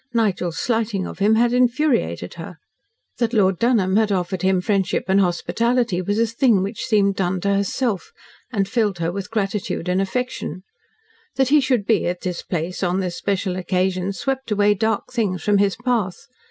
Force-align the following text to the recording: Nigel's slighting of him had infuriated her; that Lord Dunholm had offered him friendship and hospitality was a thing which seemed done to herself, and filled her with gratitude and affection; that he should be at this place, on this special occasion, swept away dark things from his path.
Nigel's 0.15 0.57
slighting 0.57 1.05
of 1.05 1.19
him 1.19 1.35
had 1.35 1.53
infuriated 1.53 2.33
her; 2.33 2.57
that 3.19 3.33
Lord 3.33 3.59
Dunholm 3.59 3.97
had 3.97 4.11
offered 4.11 4.41
him 4.41 4.59
friendship 4.59 5.05
and 5.07 5.21
hospitality 5.21 6.01
was 6.01 6.17
a 6.17 6.25
thing 6.25 6.63
which 6.63 6.85
seemed 6.85 7.15
done 7.15 7.39
to 7.41 7.53
herself, 7.53 8.11
and 8.51 8.67
filled 8.67 8.97
her 8.97 9.11
with 9.11 9.29
gratitude 9.29 9.87
and 9.87 10.01
affection; 10.01 10.63
that 11.35 11.49
he 11.49 11.61
should 11.61 11.85
be 11.85 12.07
at 12.07 12.21
this 12.21 12.41
place, 12.41 12.81
on 12.81 12.99
this 12.99 13.15
special 13.15 13.55
occasion, 13.55 14.11
swept 14.11 14.49
away 14.49 14.73
dark 14.73 15.13
things 15.13 15.43
from 15.43 15.59
his 15.59 15.75
path. 15.75 16.25